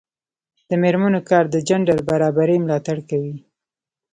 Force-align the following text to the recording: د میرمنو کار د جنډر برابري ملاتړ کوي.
د 0.69 0.71
میرمنو 0.81 1.19
کار 1.29 1.43
د 1.49 1.55
جنډر 1.67 1.99
برابري 2.09 2.57
ملاتړ 2.63 2.97
کوي. 3.09 3.35